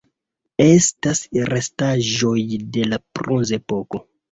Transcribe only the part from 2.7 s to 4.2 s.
de la Bronzepoko.